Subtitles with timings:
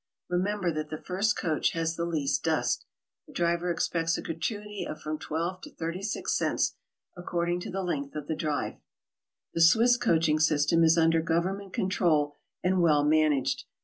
[0.29, 2.85] Re member that the first coach has the least dust.
[3.27, 6.75] The driver expects a gratuity of from 12 to 36 cents,
[7.15, 8.77] according to the length of the drive.
[9.53, 12.31] The Swiss coaching system is under government con trol
[12.63, 13.65] and well managed.